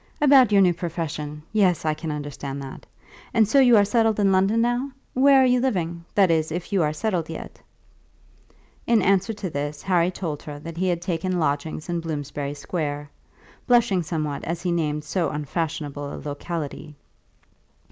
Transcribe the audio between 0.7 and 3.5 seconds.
profession. Yes, I can understand that. And